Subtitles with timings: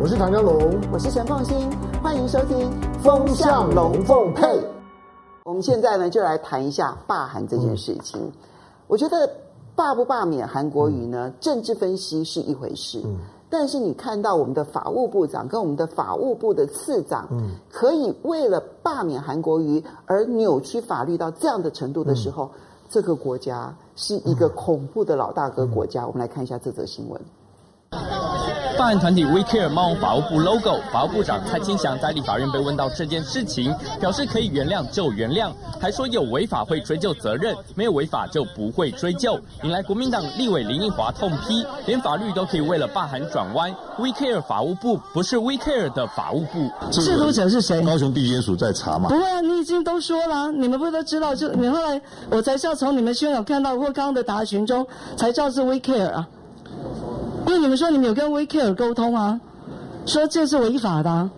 [0.00, 0.58] 我是唐江龙，
[0.92, 1.70] 我是陈凤新，
[2.02, 2.58] 欢迎收听
[2.98, 4.42] 《风向龙凤配》。
[5.44, 8.20] 我们现在呢，就来谈一下罢韩这件事情。
[8.20, 8.32] 嗯、
[8.88, 9.30] 我觉得
[9.76, 13.18] 罢不罢免韩国瑜呢，嗯、政治分析是一回事，嗯、
[13.48, 22.50] 但是你看到我们的法务部长跟我们的法务部的次长，嗯、可以为了罢免韩国瑜而扭曲法律到这样的程度的时候，嗯、
[22.90, 26.02] 这个国家是一个恐怖的老大哥国家。
[26.02, 27.20] 嗯、我们来看一下这则新闻。
[28.76, 47.80] 罢韩团体 We Care 冒用法务部 logo，法务部长蔡清祥在立法院被问到这件事情，表示可以原谅就原谅，还说有违法会追究责任，没有违法就不会追究，引来国民党立委林奕华痛批，连法律都可以为了罢韩转弯，We Care 法务部不是 We Care 的法务部，制毒者是谁？
[47.82, 49.08] 高雄地检署在查嘛？
[49.08, 51.34] 不会啊，你已经都说了，你们不都知道？
[51.34, 54.84] 就你后来我才知道从你们宣传看到或刚刚的答询中
[55.16, 56.28] 才知道是 We Care 啊。
[57.46, 59.40] 因为你们说你们有跟 We Care 沟通啊，
[60.06, 61.30] 说这是违法的，啊，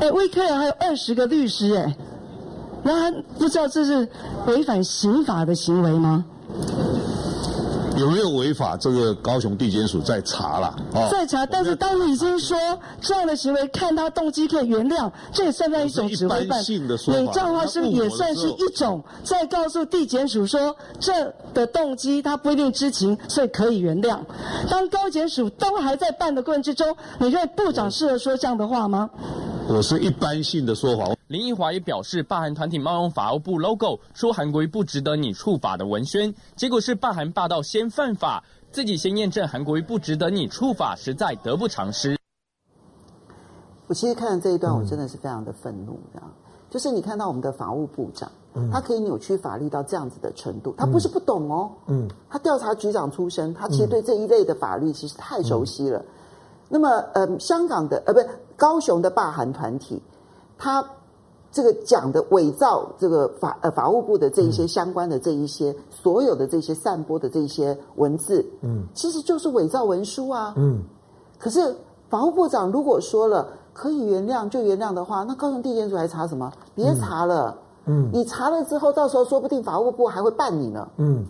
[0.00, 1.96] 哎，We Care 还有二十个律师哎，
[2.82, 4.08] 然后还不知道这是
[4.46, 6.24] 违反刑法的行为吗？
[7.96, 8.76] 有没有违法？
[8.76, 11.46] 这个高雄地检署在查了，哦，在查。
[11.46, 12.56] 但是当你已经说
[13.00, 16.60] 这样的行为，看他动机可以原谅，这也算不算一种指挥办？
[16.60, 24.18] 你这样的话是也算是一种在告诉地检署说，这的动机他不一定知情，所以可以原谅。
[24.68, 29.08] 当高检署都还在办的过程之中，你认为部长适合说这样的话吗？
[29.68, 31.04] 我是一般性的说法。
[31.26, 42.16] 林奕华也表示，霸韩团体冒用法务部 logo，说韩国瑜不值得你触法的文宣，结果是霸韩霸道先犯法，自己先验证韩国瑜不值得你触法，实在得不偿失。
[43.88, 46.32] 我其实看了这一段，我真的是非常的愤怒，这样、嗯、
[46.70, 55.98] 就是你看到我们的法务部长，嗯、他可以扭曲法律到这样子的程度，他不是不懂哦，嗯，他调查局长出身，他其实对这一类的法律其实太熟悉了。
[55.98, 56.06] 嗯、
[56.68, 60.02] 那么，呃，香港的呃，不是高雄的罢韩团体，
[60.58, 60.84] 他。
[61.52, 70.82] 这个讲的伪造这个法呃法务部的这一些相关的这一些、嗯、所有的这些散播的这一些文字，嗯，其实就是伪造文书啊，嗯。
[71.38, 71.74] 可是
[72.10, 76.52] 法务部长如果说了可以原谅就原谅的话，那高雄地检署还查什么？
[76.74, 81.24] 别查了，嗯，你查了之后，到时候说不定法务部还会办你呢，嗯，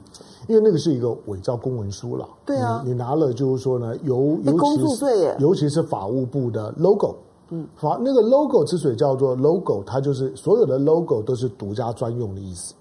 [0.49, 7.17] 因为那个是一个伪造公文书了，对啊，你拿了就是说呢，尤尤其是尤其是法务部的 logo。
[7.51, 12.75] 嗯，法，那个 logo 之所以叫做 logo，它就是所有的 logo 都是独家专用的意思，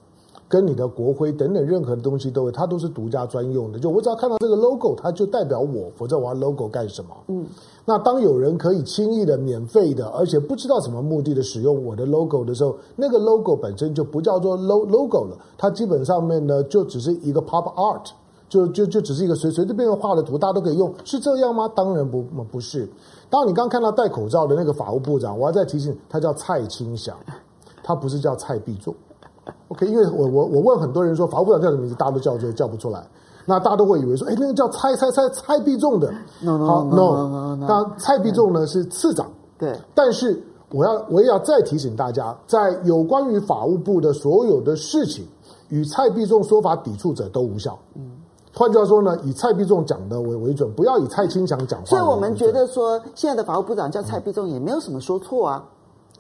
[0.48, 3.80] 跟你的国徽等等任何的东西都会，它都是独家专用的。
[3.80, 7.10] 就我只要看到这个 logo，它就代表我，否则我要 logo 干什么？
[7.28, 7.46] 嗯，
[7.86, 18.12] 那当有人可以轻易的、免费的，而且不知道什么目的的使用我的 logo 的时候，那个 logo 本身就不叫做 logo 了，它基本上面呢就只是一个 pop art。
[18.48, 21.68] 就就就只是一个随随便便画的图，大家都可以用，是这样吗？
[21.76, 22.88] 当然不，不是。
[23.28, 27.18] 当你刚看到戴口罩的那个法务部长，我要再提醒，他叫蔡清祥，
[27.84, 28.94] 他不是叫蔡必仲。
[29.70, 33.04] OK，因为我我我问很多人说法务部长叫什么名字，大家都叫就叫不出来，
[33.46, 36.12] 那大家都会以为说，哎，那个叫蔡蔡蔡蔡必仲的。
[36.42, 37.66] No no no no。
[37.68, 39.26] 那蔡必仲呢是次长。
[39.58, 39.76] 对。
[39.94, 45.26] 但是我要我也要再提醒大家，在有关于法务部的所有的事情，
[45.70, 47.78] 与蔡必仲说法抵触者都无效。
[47.96, 48.12] 嗯。
[48.58, 51.86] 换句话说呢，以蔡必仲讲的为为准，不要以蔡清祥讲话。
[51.86, 55.64] 所以我们觉得说，现在的法务部长叫蔡必仲也没有什么说错啊，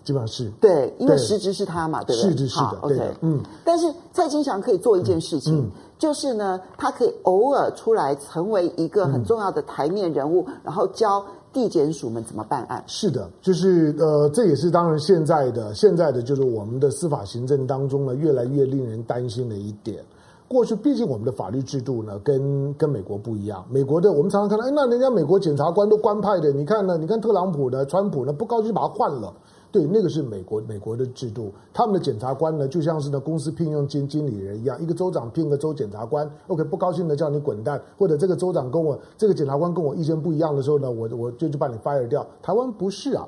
[0.05, 2.37] 基本上是对，因为实质是他嘛，对不对？
[2.37, 3.43] 是是的，OK，嗯。
[3.65, 12.83] 但是蔡金祥可以做一件事情，就是呢，他可以偶尔出来成为一个很重要的台面人物，然后教地检署们怎么办案。
[12.85, 20.03] 是的，就是呃，这也是当然现在的现在的就是我们的司法行政当中呢，越来越令人担心的一点。
[20.47, 23.65] 过去毕竟我们的法律制度呢，跟跟美国不一样。
[23.67, 26.99] 美国的我们常常看到，哎，那人家美国检察官都官派的，你看呢？
[26.99, 29.33] 你看特朗普呢，川普呢，不高兴就把他换了。
[29.75, 42.25] 对，那个是美国美国的制度，他们的检察官呢，就像是呢公司聘用经经理人一样，一个州长聘个州检察官，OK，不高兴的叫你滚蛋，或者这个州长跟我这个检察官跟我意见不一样的时候呢，我我就就把你 fire 掉。
[42.41, 43.27] 台湾不是啊。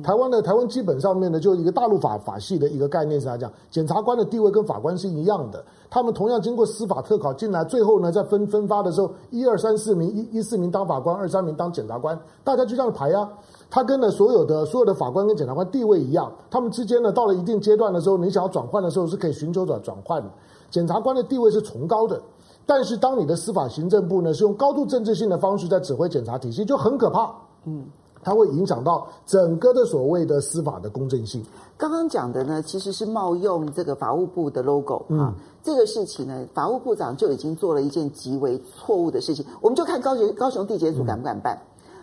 [0.00, 13.28] 台湾的台湾基本上面呢，就一个大陆法法系的一个概念是来讲，检察官的地位跟法官是一样的，他们同样经过司法特考进来，最后呢在分 分发的时候，一二三四名，一一四名当法官，二三名当检察官，大家就这样排啊。
[13.68, 20.28] 他跟呢所有的所有的法官跟检察官地位一样，他们之间呢到了一定阶段的时候，你想要转换的时候是可以寻求转转换的。
[20.70, 22.20] 检察官的地位是崇高的，
[22.64, 27.30] 但是当你的司法行政部呢是用高度政治性的方式在指挥检察体系，就很可怕。
[27.64, 27.84] 嗯。
[28.22, 31.44] 它会影响到整个的所谓的司法的公正性。
[31.76, 39.44] 刚刚讲的呢，其实是冒用这个法务部的 logo 啊，这个事情呢，法务部长就已经做了一件极为错误的事情。
[39.60, 41.58] 我们就看高雄高雄地检署敢不敢办？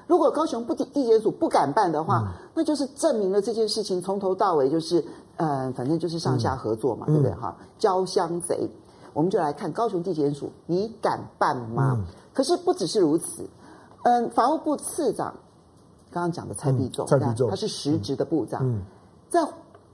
[0.08, 5.06] 如果高雄不地地检署不敢办的话，嗯、那就是证明了这件事情从头到尾就是，
[5.38, 7.32] 呃，反正就是上下合作嘛，嗯、对不对？
[7.36, 8.68] 哈，交相贼。
[9.14, 11.96] 我们就来看高雄地检署，你敢办吗？
[12.00, 13.48] 嗯、可是不只是如此，
[14.04, 15.34] 嗯，法务部次长
[16.12, 18.82] 刚刚讲的蔡必仲，蔡必仲，他是实职的部长，嗯嗯、
[19.30, 19.48] 在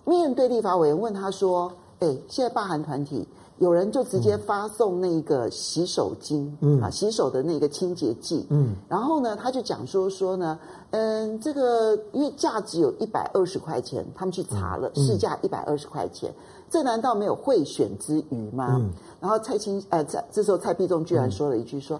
[0.06, 3.28] 面对立法委员问他说：“哎，现在罢韩团体。”
[3.58, 6.82] 有人就直接发送那个洗手巾，嗯。
[6.82, 10.60] 啊，洗手的那个清洁剂，嗯，然后呢，他就讲说说呢，
[10.92, 16.34] 嗯，这个因为价值有一百二十块钱，他们去查了，市价一百二十块钱，
[16.70, 18.76] 这难道没有贿选之余吗？
[18.78, 18.92] 嗯，
[19.22, 21.98] 然后蔡清，呃，这这时候蔡必仲居然说了一句说，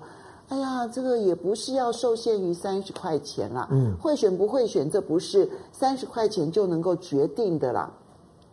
[0.50, 7.92] 哎呀，这个也不是要受限于三十块钱啦，嗯，会选不会选，这不是三十块钱就能够决定的啦，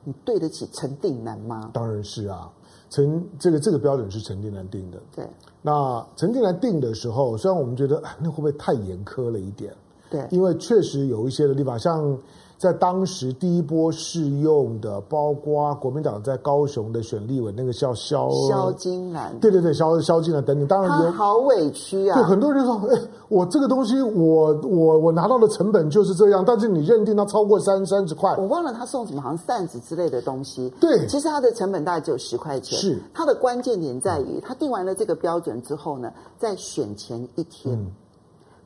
[0.04, 1.70] 你对得起陈定南吗？
[1.72, 2.50] 当然是啊。
[2.88, 5.26] 陈这个这个标准是陈定南定的，对。
[5.62, 9.74] 那陈定南定的时候，虽然我们觉得那会不会太严苛了一点？
[10.10, 12.18] 对，因为确实有一些的地方，像。
[12.62, 22.14] 在当时第一波试用的，包括国民党在高雄的选立委那个叫萧萧金兰，对对对，萧萧金兰等等，当然他好委屈啊！
[22.14, 22.96] 对，很多人说，哎，
[23.28, 30.72] 我这个东西我，我我我拿到的成本就是这样，但是你认定它超过三三十块，我忘了他送什么，好像扇子之类的东西。
[30.78, 32.78] 对，其实它的成本大概只有十块钱。
[32.78, 37.90] 是，它的关键点在于，他定完了这个标准之后呢，在选前一天，嗯、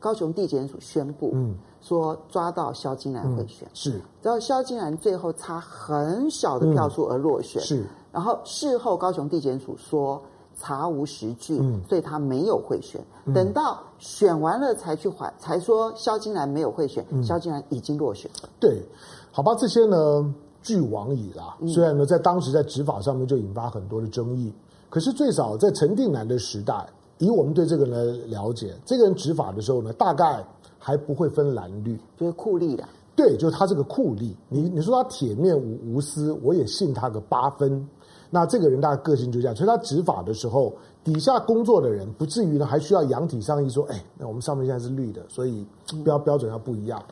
[0.06, 1.56] 高雄地检署宣布，嗯。
[1.82, 10.20] 说抓到萧金兰贿选，嗯、是，然后萧金兰最后差很小的票数而落选，嗯、是，然后事后高雄地检署说
[10.58, 13.00] 查无实据，嗯、所以他没有贿选。
[13.26, 18.28] 嗯、等到选完了才去还，才说萧金兰没有贿选，嗯、萧金兰已经落选。
[18.58, 18.82] 对，
[19.30, 21.56] 好吧，这些呢，俱往矣啦。
[21.68, 24.52] 虽然呢，在当时在执法上面就引发很多的争议，
[24.90, 26.84] 可是最少在陈定南的时代，
[27.18, 30.44] 以我们对这个人了解，这个人执法的时候呢，大概。
[30.78, 32.84] 还不会分蓝绿，就是酷吏的。
[33.16, 34.32] 对，就是他这个酷吏。
[34.48, 37.84] 你你说他铁面无无私，我也信他个八分。
[38.30, 40.72] 那这个人大概个性就这样，所以他执法的时候，
[41.02, 45.66] 底下工作的人不至于呢还需要扬体上意说，哎，那我们上面现在是绿的，所以
[46.04, 47.02] 标标准要不一样。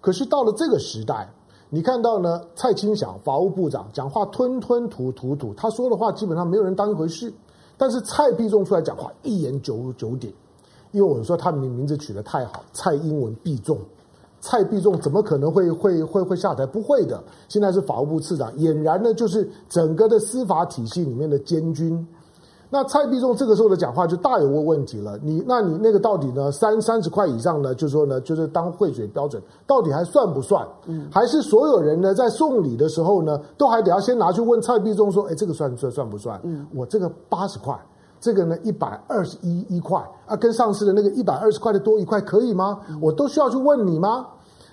[0.00, 1.28] 可是到了这个时代，
[1.70, 7.32] 你看到呢，蔡清祥法务部长讲话吞吞吐吐吐，他说的话基本上没有人当一回事。
[7.76, 10.32] 但是蔡必仲出来讲话，一言九九鼎。
[10.92, 13.76] 因为我说他名名字取得太好，蔡英文必中，
[14.40, 16.64] 蔡必中怎么可能会会会会下台？
[16.64, 17.20] 不会的。
[17.48, 22.06] 现在是法务部次长，俨然呢就是整个的司法体系里面的监军。
[22.74, 25.16] 那蔡必忠这个时候的讲话就大有问问题了。
[25.22, 26.50] 你那你那个到底呢？
[26.50, 27.72] 三三十块以上呢？
[27.72, 30.66] 就是说呢，就是当贿选标准，到底还算不算？
[30.86, 36.40] 嗯，还是所有人呢在送礼的时候呢，都还得要先拿去问蔡必忠说，哎，这个算算算不算？
[36.42, 37.80] 嗯，我这个八十块。
[38.20, 42.80] 这个呢，一百二十一一块啊，跟上次的那个一百二十块的多一块，可以吗？
[43.00, 44.26] 我都需要去问你吗？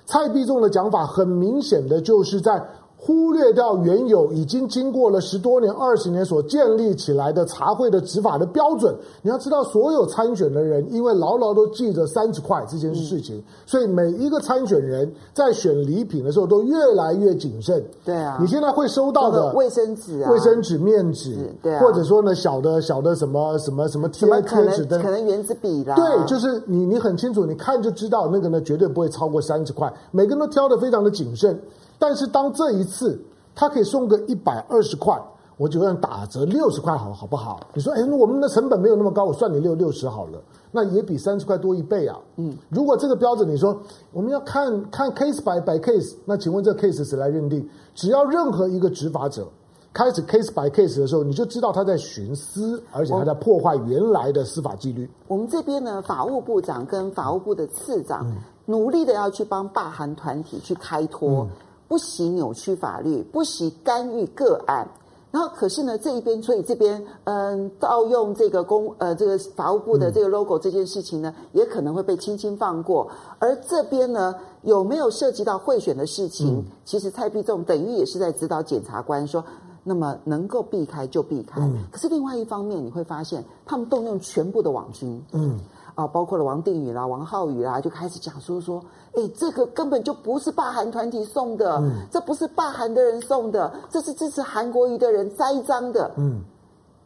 [0.07, 2.65] 蔡必忠的讲法很明显的就是在。
[3.03, 8.95] 忽略掉原有已经经过了十多年、二十年所建立起来的茶会的执法的标准。
[9.23, 17.83] 你要知道，所有参选的人因为牢牢都记着三十块这件事情，嗯、所以每一个参选人在选礼品的时候都越来越谨慎。
[18.05, 25.95] 对啊，你现在会收到的卫生纸、卫生纸、面纸，对啊，或者说呢，小的小的什么什么什么贴贴纸的，可能原子笔啦。
[25.95, 29.91] 对，就是你你很清楚，你看就知道那个呢，绝对不会超过三十块。
[30.11, 31.59] 每个人都挑的非常的谨慎。
[32.01, 33.21] 但是当这一次
[33.53, 35.15] 他可以送个一百二十块，
[35.55, 37.59] 我就让打折六十块，好好不好？
[37.75, 40.41] 你说，哎，我们的成本没有那么高，我算你六六十好了，
[40.71, 42.17] 那也比三十块多一倍啊。
[42.37, 43.79] 嗯，如果这个标准你说
[44.11, 47.69] 我们要看看 case by by case，那请问这 case 谁来认定？
[47.93, 49.47] 只要任何一个执法者
[49.93, 55.07] 开始 case by case 的时候，你就知道他在徇私，而且他在破坏原来的司法纪律。
[55.27, 61.43] 我们这边呢，法务部长跟法务部的次长、嗯、努力的要去帮罢韩团体去开脱。
[61.43, 61.49] 嗯
[61.91, 64.87] 不惜扭曲法律，不惜干预个案，
[65.29, 73.11] 然后可是呢，这一边，所以这边，嗯，盗用这个公，呃，这个法务部的这个 logo 这件事情呢，嗯、也可能会被轻轻放过。
[73.39, 76.59] 而这边呢，有没有涉及到贿选的事情？
[76.59, 79.43] 嗯、其实蔡必仲等于也是在指导检察官说，
[79.83, 81.59] 那么能够避开就避开。
[81.59, 85.59] 嗯、可是另外一方面，你会发现他们动用全部的网军，嗯。
[85.95, 88.81] 啊，包括了王定宇啦、王浩宇啦，就开始讲说说，
[89.13, 96.11] 哎，这个根本就不是霸韩团体送的，嗯、这不是霸韩的人送的，这是支持韩国瑜的人栽赃的。
[96.17, 96.41] 嗯，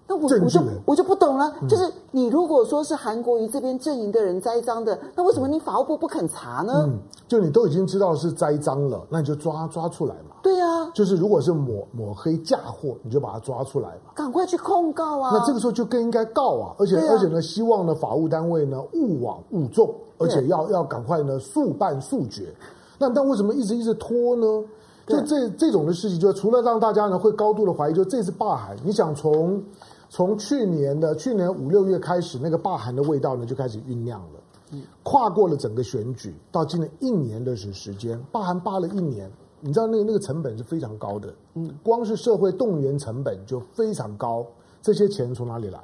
[0.08, 6.86] 那我我就我就不懂了，嗯、就是你如果说是韩国瑜这边阵营的人栽赃的，那为什么你法务部不肯查呢？
[6.86, 10.36] 嗯，就你都已经知道是栽赃了，那你就抓抓出来嘛。
[10.44, 15.32] 对呀、啊，就是如果是抹抹黑嫁祸，你就把他抓出来嘛，赶快去控告啊。
[15.34, 22.54] 那这个时候就更应该告啊，而且、啊、而且呢，希望呢法务单位呢勿枉勿纵，而且要要赶快呢速办速决。
[23.00, 24.64] 那但为什么一直一直拖呢？
[25.08, 29.64] 就这这种的事情，就除了让大家呢会高度的怀疑，就这次罢海，你想从。
[30.10, 34.40] 从去年的去年五六月开始，那个罢韩的味道呢就开始酝酿了。
[34.72, 39.32] 嗯，跨过了整个选举，到今年一年的时时间，罢韩罢了一年，
[39.62, 41.34] 你知道那个那个成本是非常高的。
[41.54, 44.46] 嗯，光是社会动员成本就非常高，
[44.82, 45.80] 这些钱从哪里来？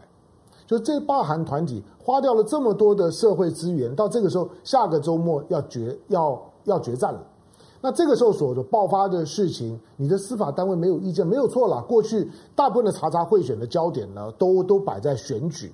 [0.65, 7.21] 就这罢韩团体花掉了这么多的社会资源，到这个时候，下个周末要决要要决战了。
[7.81, 11.81] 那这个时候所的爆发的事情，你的司法单位没有意见，没有错了。
[11.81, 15.73] 过去大部分的查查贿选的焦点呢，都都摆在选举，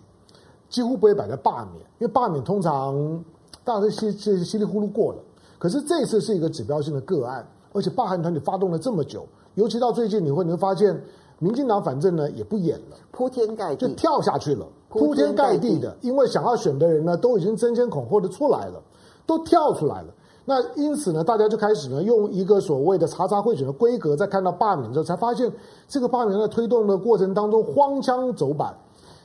[0.69, 3.23] 几乎不会摆在罢免，因为罢免通常
[3.65, 5.19] 大家都稀稀稀里糊涂过了。
[5.59, 11.03] 可是这次是一个指标性的个案，而且罢韩团体发动了这么久，尤其到最近，你会你会发现，
[11.39, 18.81] 民进党反正呢也不演了，铺天盖地就跳下去了，铺天盖地的，因为想要选的人呢都已经争先恐后的出来了，
[19.25, 20.13] 都跳出来了。
[20.50, 25.51] 那因此呢，大家就开始呢，用一个所谓的查查贿选的规格，在看到罢免之后，才发现
[25.89, 28.74] 这个罢免在推动的过程当中荒腔走板。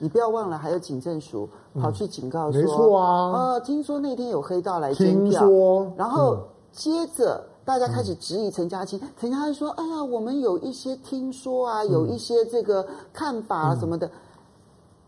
[0.01, 1.49] 你不要忘了，还有警政署
[1.81, 6.37] 跑去警告说，嗯、没错啊，呃，听说那天有黑道来监票，听说，然后
[6.73, 14.11] 接着大家开始质疑陈嘉青，嗯、陈嘉青说，哎呀，我们有一些听说啊，有一些这个看法啊什么的，嗯、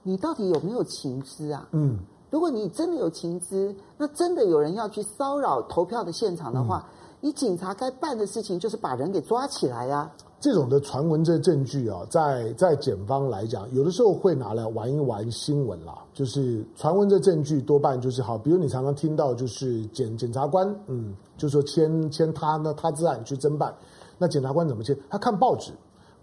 [0.05, 1.67] 你到底有没有情资啊？
[1.73, 1.99] 嗯。
[2.35, 10.13] 如果你真的有情资，那真的有人要去骚扰投票的现场的话，嗯、你警察该办的事情就是把人给抓起来呀、啊。
[10.41, 15.97] 这种的传闻这证据啊，在在检方来讲，有的时候会拿来玩一玩新闻啦。
[16.13, 23.73] 就是传闻这证据多半就是好，比如你常常听到就是检检察官，嗯，就说签签他呢他自案去侦办，
[24.19, 24.99] 那检察官怎么签？
[25.09, 25.71] 他看报纸，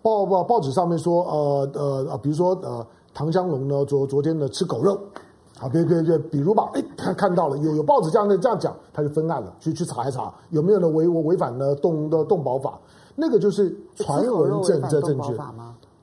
[0.01, 4.99] 报报报纸上面说，呃呃比如说呃唐湘龙呢昨昨天呢吃狗肉。
[5.61, 12.79] 啊，别别别，比如吧，哎，他看到了有有报纸这样的这样讲，他就分案了，去去查一查有没有呢违违反了动的动保法，
[13.15, 15.33] 那个就是传闻证这证据。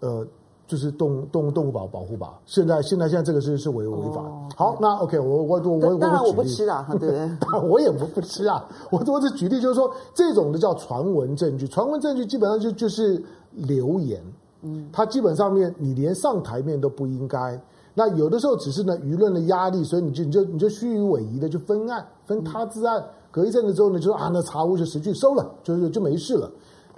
[0.01, 0.25] 呃，
[0.69, 2.39] 就是动动动物保保护法。
[2.47, 4.21] 现在现在现在这个是是违违法。
[4.21, 7.29] 哦、好，那 OK，我我我我当然我不吃啊， 对？
[7.69, 13.21] 我也不不吃啊，我我只举例就是说，这种的叫传闻证据，传闻证据基本上就就是
[13.53, 14.23] 流言，
[14.63, 17.61] 嗯，它基本上面你连上台面都不应该。
[17.99, 26.49] 那有的时候只是呢舆论的压力，所以你就你就你就虚与委蛇的就分案分他之案，隔一阵子之后呢就说啊那查无就实据收了，就是就没事了。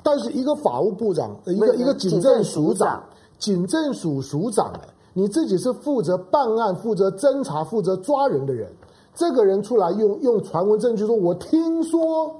[0.02, 3.02] 但是一个法务部长，一个一个警政署长，
[3.38, 4.70] 警政署署长，
[5.14, 8.70] 你自己是负责办案、负责侦查、负责抓人的人，
[9.14, 12.39] 这个人出来用用传闻证据说，我听说。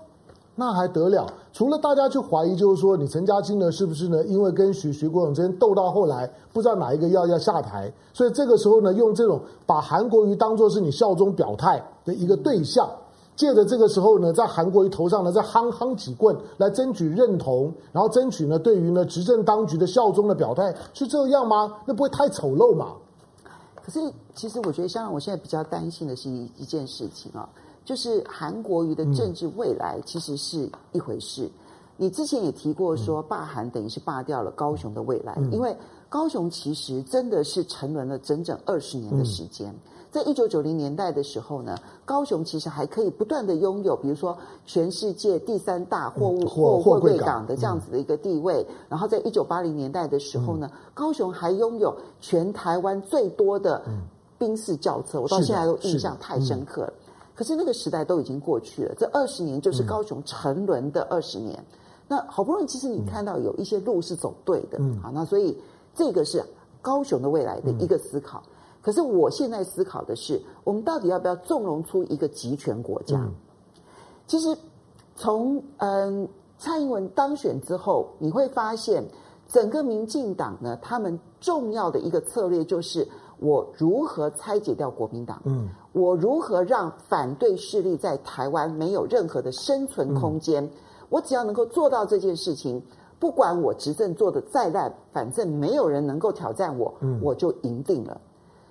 [0.60, 1.26] 那还得了？
[1.54, 4.22] 除了大家去怀疑，就是说你陈嘉青呢，是不是呢？
[4.26, 12.86] 因为跟徐徐国勇之间斗到后来，不知道哪一个要要下台，所以这个时候呢，用这种把韩国瑜当做是你效忠表态的一个对象，
[13.34, 21.74] 借着这个时候呢，在韩国瑜头上呢再夯夯几棍，来争取认同，然后争取呢对于呢执政当局的效忠的表态，是这样吗？
[21.86, 22.88] 那不会太丑陋吗？
[23.82, 23.98] 可是，
[24.34, 27.48] 其实我觉得，香港我现在比较担心的是一一件事情啊。
[27.90, 31.42] 就是韩国瑜的政治未来其实是一回事。
[31.42, 31.50] 嗯、
[31.96, 35.76] 你之前也提过说，罢韩等于是罢掉了高雄的未来，嗯、因为
[36.08, 39.70] 高雄其实真的是沉沦了整整二十年的时间。
[39.70, 48.64] 嗯、在一九九零年代的时候呢，高雄其实还可以不断的拥有，比如说全世界第三大货物货货柜港的这样子的一个地位。
[48.68, 53.82] 嗯、然后在一九八零年代的时候呢，嗯、高雄还拥有全台湾最多的
[54.38, 56.92] 宾士轿车，我到现在都印象太深刻了。
[57.40, 61.58] 可是那个时代都已经过去了，这二十年就是高雄沉沦的二十年。
[61.58, 65.58] 嗯、那好不容易，其实你看到有一些路是走对的，嗯，好，那所以
[65.94, 66.44] 这个是
[66.82, 68.42] 高雄的未来的一个思考。
[68.44, 68.50] 嗯、
[68.82, 73.16] 可是我现在思考的是，我们到底要不要纵容出一个集权国家？
[73.16, 73.32] 嗯、
[74.26, 74.54] 其实
[75.16, 76.28] 从嗯
[76.58, 79.02] 蔡英文当选之后，你会发现
[79.48, 83.08] 整个民进党呢，他们重要的一个策略就是。
[83.42, 85.40] 我如何拆解掉国民党？
[85.46, 90.64] 嗯，我如何让反对势力在台湾没有任何的生存空间？
[90.64, 90.70] 嗯、
[91.08, 92.82] 我只要能够做到这件事情，
[93.18, 98.20] 不管我执政做的再烂，反正没有人能够挑战我，嗯、我就赢定了。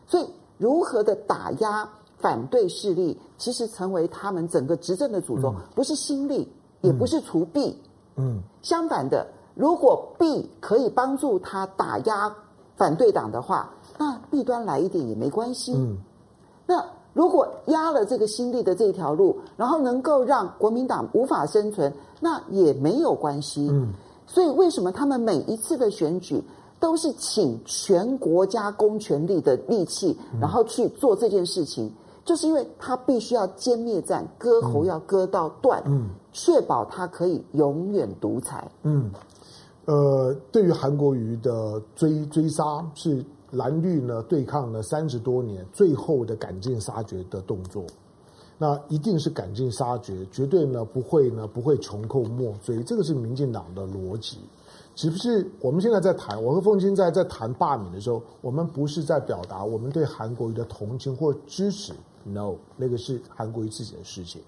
[0.08, 7.82] 所以，如何的打压反对势力，其实成为他们整个执政的主轴，嗯、不是心力，也不是除弊。
[8.16, 12.34] 嗯，相反的，如果弊可以帮助他打压。
[12.78, 15.74] 反对党的话，那弊端来一点也没关系。
[15.76, 15.98] 嗯，
[16.66, 16.82] 那
[17.20, 23.68] 如果压了这个新力的这条路，然后能够让国民党无法生存，那也没有关系。
[23.70, 23.92] 嗯，
[24.26, 26.42] 所以为什么他们每一次的选举
[26.80, 31.92] 都是请全国家公权力的力气，然后去做这件事情？
[32.24, 38.66] 就是因为他必须要歼灭战，割喉要割到断，嗯，确保他可以永远独裁。
[38.84, 39.12] 嗯，
[39.84, 42.64] 呃，对于韩国瑜的追追杀，
[42.96, 47.86] 是蓝绿呢对抗了三十多年最后的赶尽杀绝的动作。
[48.62, 54.38] 那一定是赶尽杀绝，绝对呢不会呢不会穷寇莫追，这个是民进党的逻辑。
[54.96, 61.94] 只不是我们现在在谈，我和凤青在在谈罢免的时候，我们不是在表达我们对韩国瑜的同情或支持。
[62.26, 64.42] No，那个是韩国瑜自己的事情。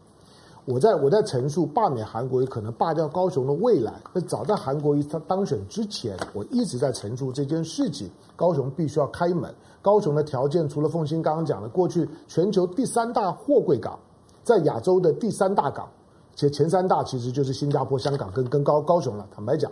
[0.65, 3.94] 我在我在陈述罢免韩国瑜可能罢掉高雄的未来。
[4.13, 8.10] 那早在韩国瑜他当选之前，我一直在陈述这件事情。
[8.36, 9.53] 高雄必须要开门。
[9.82, 13.98] 高雄的条件，除了凤新刚刚讲的，过去全球第三大货柜港，
[14.44, 15.88] 在亚洲的第三大港，
[16.36, 19.27] 且前三大其实就是新加坡、香港跟跟高高雄了。
[19.36, 19.72] 坦白讲。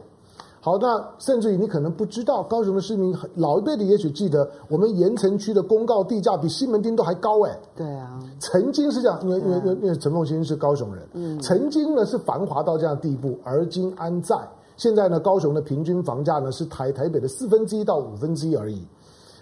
[0.62, 7.58] 好，那甚至于你可能不知道，高雄的市民老一辈的也许记得，我们盐城区的公告地价比西门町都还高哎。
[7.78, 14.36] 对啊，曾经是这样，因为因为因为因为陈凤馨是高雄人，嗯，曾经呢是繁华到这样的地步，而今安在？
[14.75, 18.86] 现在呢，高雄的平均房价呢是台台北的四分之一到五分之一而已。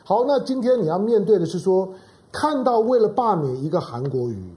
[0.04, 1.90] 好，那今天你要面对的是说，
[2.32, 4.56] 看到为了罢免一个韩国瑜。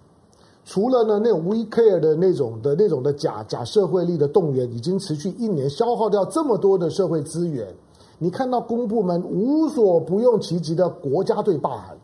[0.70, 7.74] 除了呢，那种 We Care 的那种的那种的假假社会力的动员，已经持续一年，消耗掉这么多的社会资源。
[8.20, 11.98] 你看到公部门无所不用其极的国家队罢韩，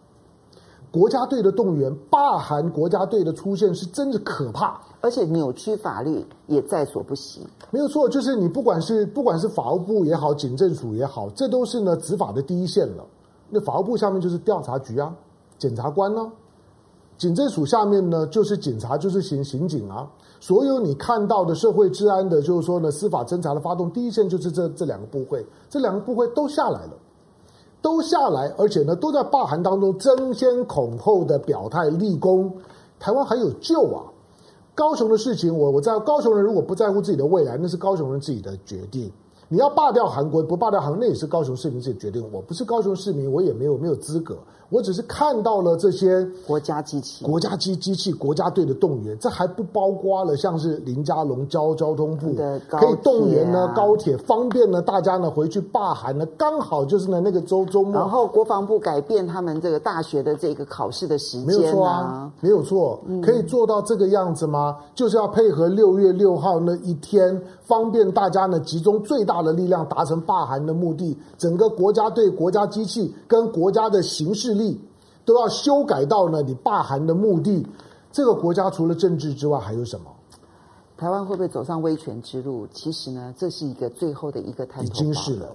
[0.90, 7.46] 国家队的动员，罢韩国家队的出现是真的可怕，而且扭曲法律也在所不惜。
[7.70, 13.06] 没有错，就是你不管是不管是法务部也好，警政署也好，这都是呢执法的第一线了。
[13.48, 15.14] 那法务部下面就是调查局啊，
[15.56, 16.32] 检察官呢、啊。
[17.18, 20.06] 警政署下面呢，就是警察，就是刑刑警啊。
[20.38, 26.92] 所有你看到的社会治安的，就是说呢，司法侦查的发动第一线就是这这两个部会，这两个部会都下来了，
[27.80, 32.52] 都下来，而且呢，都在罢韩当中争先恐后的表态立功。
[32.98, 34.04] 台湾还有救啊！
[34.74, 39.10] 高雄的事情，我我在高雄人如果不在乎自己的未来，那是高雄人自己的决定。
[39.48, 42.24] 你要罢掉韩国，不罢掉韩国，那也是高雄市民自己决定。
[42.32, 44.36] 我不是高雄市民，我也没有没有资格。
[44.68, 52.34] 我只是看到了这些国家机器、国家机机器、国家队的动员，这还不包括了像是林佳龙交交通部
[52.68, 57.92] 可以动员呢高铁，方便呢大家呢回去罢韩呢，刚好就是呢那个周周末。
[57.92, 64.78] 然后国防部改变他们这个大学的这个考试的时间，没有错啊，没有错，可以做到这个样子吗？
[64.96, 71.16] 就是要配合六月六号那一天，方便大家呢集中最大的力量达成罢韩的目的。
[71.38, 74.56] 整个国家对、国家机器跟国家的形式。
[74.56, 74.80] 力
[75.24, 76.40] 都要修改到呢？
[76.40, 77.66] 你罢韩的目的，
[78.12, 80.06] 这个国家除了政治之外还有什么？
[80.96, 82.66] 台湾会不会走上威权之路？
[82.72, 84.88] 其实呢，这是一个最后的一个探头。
[84.88, 85.48] 已经是了。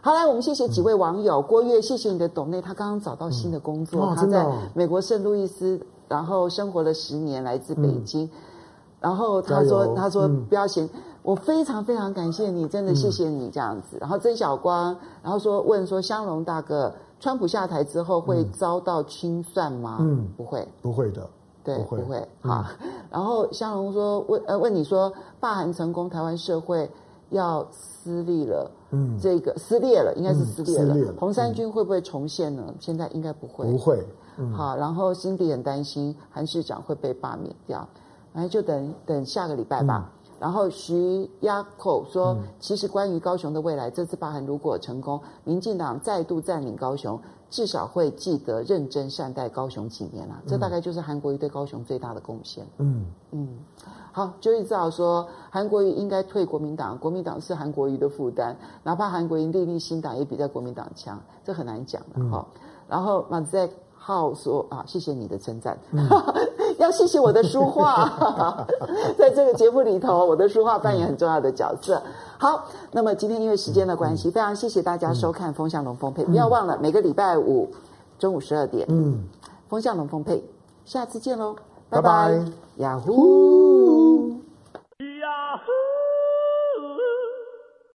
[0.00, 1.40] 好，来我们谢谢几位网友。
[1.40, 8.24] 嗯、郭月，谢谢你的董内，他刚刚找到新的工作，嗯哦、他在美国圣路易斯，然后生活了十年，来自北京。
[8.24, 8.30] 嗯、
[9.00, 10.90] 然后他说：“他说不要嫌，嗯、
[11.22, 13.96] 我非常非常感谢你，真的谢谢你这样子。
[13.96, 16.92] 嗯”然后曾小光，然后说问说香龙大哥。
[17.20, 19.96] 川普下台之后会遭到清算吗？
[20.00, 21.28] 嗯，不会，不会的，
[21.64, 21.98] 对，不会。
[21.98, 26.88] 不会好，嗯、然后香龙说问呃问你说罢韩成功，台湾社会
[27.30, 30.84] 要撕裂了，嗯，这个撕裂了，应该是撕裂了。
[30.84, 32.62] 嗯、撕裂了红三军会不会重现呢？
[32.68, 34.06] 嗯、现在应该不会，不会。
[34.36, 37.84] 嗯、好，然后辛迪很担心韩市长会被罢免掉，
[38.32, 40.08] 然后就等等下个礼拜吧。
[40.38, 47.20] 嗯然后徐亚口说，其实关于高雄的未来，这次罢韩如果成功，民进党再度占领高雄，
[47.50, 50.40] 至少会记得认真善待高雄几年了。
[50.46, 52.64] 这大概就是韩国瑜对高雄最大的贡献。
[52.78, 53.58] 嗯嗯，
[54.12, 62.46] 好，就一直道说韩国瑜应该退国民党，国民党是韩国瑜的负担，哪怕韩国瑜立立新党，也比在国民党强，这很难讲的哈。
[62.88, 63.68] 然后马在。
[64.00, 66.08] 浩说啊，谢谢你的称赞，嗯、
[66.88, 68.10] 要谢谢我的书画，
[69.18, 72.02] 在这个节目里头，我的书画扮演很重要的角色。
[72.38, 77.68] 好，那么今天因为时间的关系，嗯、非常谢谢大家收看《风向龙凤配》，嗯、不要忘了每个礼拜五
[78.18, 79.22] 中午十二点，嗯，
[79.68, 80.36] 《风向龙凤配》，
[80.86, 81.56] 下次见喽，
[81.90, 82.40] 拜拜，
[82.76, 84.07] 呀呼。